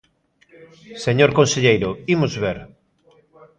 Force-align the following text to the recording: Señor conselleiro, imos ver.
Señor 1.05 1.31
conselleiro, 1.39 1.89
imos 2.13 2.33
ver. 2.43 2.57